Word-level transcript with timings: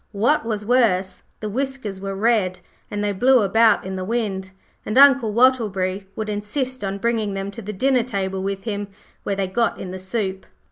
What 0.13 0.45
was 0.47 0.65
worse, 0.65 1.21
the 1.41 1.47
whiskers 1.49 2.01
were 2.01 2.15
red, 2.15 2.57
and 2.89 3.03
they 3.03 3.11
blew 3.11 3.43
about 3.43 3.85
in 3.85 3.97
the 3.97 4.03
wind, 4.03 4.49
and 4.83 4.97
Uncle 4.97 5.31
Wattleberry 5.31 6.07
would 6.15 6.27
insist 6.27 6.83
on 6.83 6.97
bringing 6.97 7.35
them 7.35 7.51
to 7.51 7.61
the 7.61 7.71
dinner 7.71 8.01
table 8.01 8.41
with 8.41 8.63
him, 8.63 8.87
where 9.21 9.35
they 9.35 9.45
got 9.45 9.79
in 9.79 9.91
the 9.91 9.99
soup. 9.99 10.47